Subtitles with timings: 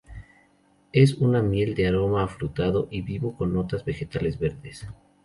[0.93, 4.87] Es una miel de aroma afrutado y vivo con notas vegetales verdes.